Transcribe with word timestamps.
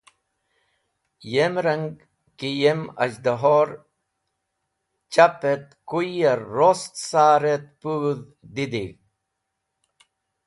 Yem 1.31 1.55
rang, 1.65 1.85
ki 2.37 2.49
yem 2.61 2.81
az̃hdahore 3.03 3.77
chap 5.13 5.39
et 5.53 5.65
kuy 5.89 6.09
ya 6.21 6.33
rost 6.55 6.93
sar 7.09 7.43
et 7.55 7.65
pũdh 7.81 8.27
didig̃h. 8.53 8.97